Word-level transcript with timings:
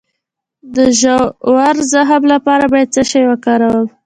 د 0.75 0.77
ژور 0.99 1.75
زخم 1.91 2.23
لپاره 2.33 2.65
باید 2.71 2.93
څه 2.95 3.01
شی 3.09 3.23
وکاروم؟ 3.29 3.87